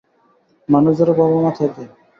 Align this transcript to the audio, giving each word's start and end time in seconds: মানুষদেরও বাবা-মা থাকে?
মানুষদেরও 0.69 1.13
বাবা-মা 1.19 1.51
থাকে? 1.57 1.83